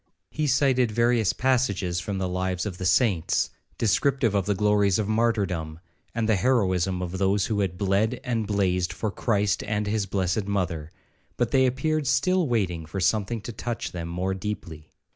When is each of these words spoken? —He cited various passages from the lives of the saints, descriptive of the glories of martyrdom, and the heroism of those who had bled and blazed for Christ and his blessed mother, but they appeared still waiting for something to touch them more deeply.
—He 0.31 0.47
cited 0.47 0.89
various 0.89 1.31
passages 1.31 1.99
from 1.99 2.17
the 2.17 2.27
lives 2.27 2.65
of 2.65 2.79
the 2.79 2.87
saints, 2.87 3.51
descriptive 3.77 4.33
of 4.33 4.47
the 4.47 4.55
glories 4.55 4.97
of 4.97 5.07
martyrdom, 5.07 5.79
and 6.15 6.27
the 6.27 6.37
heroism 6.37 7.03
of 7.03 7.19
those 7.19 7.45
who 7.45 7.59
had 7.59 7.77
bled 7.77 8.19
and 8.23 8.47
blazed 8.47 8.93
for 8.93 9.11
Christ 9.11 9.63
and 9.63 9.85
his 9.85 10.07
blessed 10.07 10.47
mother, 10.47 10.89
but 11.37 11.51
they 11.51 11.67
appeared 11.67 12.07
still 12.07 12.47
waiting 12.47 12.87
for 12.87 12.99
something 12.99 13.41
to 13.41 13.51
touch 13.53 13.91
them 13.91 14.07
more 14.07 14.33
deeply. 14.33 14.91